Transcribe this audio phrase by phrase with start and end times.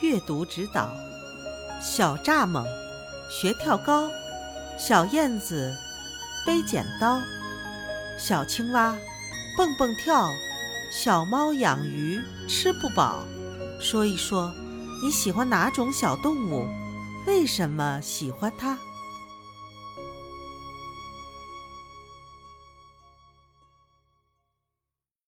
[0.00, 0.90] 阅读指导，
[1.80, 2.64] 小蚱蜢
[3.30, 4.10] 学跳高，
[4.78, 5.74] 小燕子
[6.46, 7.20] 背剪刀，
[8.18, 8.96] 小青蛙
[9.56, 10.28] 蹦蹦跳，
[10.92, 13.24] 小猫养鱼吃不饱，
[13.80, 14.52] 说一说
[15.02, 16.66] 你喜欢哪种小动物，
[17.26, 18.78] 为什么喜欢它？